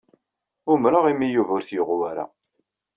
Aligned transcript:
Umreɣ 0.71 1.05
imi 1.11 1.27
Yuba 1.29 1.51
ur 1.57 1.63
t-yuɣ 1.67 1.89
wara. 1.97 2.25